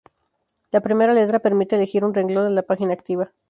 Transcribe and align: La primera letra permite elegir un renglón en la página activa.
La 0.71 0.81
primera 0.81 1.13
letra 1.13 1.37
permite 1.41 1.75
elegir 1.75 2.03
un 2.03 2.15
renglón 2.15 2.47
en 2.47 2.55
la 2.55 2.63
página 2.63 2.93
activa. 2.95 3.31